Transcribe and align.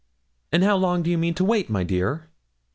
'And 0.51 0.63
how 0.63 0.77
long 0.77 1.03
do 1.03 1.11
you 1.11 1.17
mean 1.19 1.35
to 1.35 1.43
wait, 1.45 1.69
my 1.69 1.83
dear? 1.83 2.31